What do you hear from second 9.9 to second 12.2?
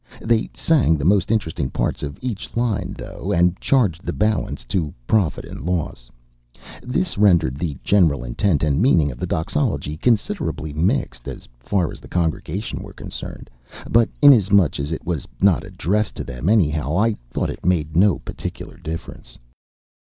considerably mixed, as far as the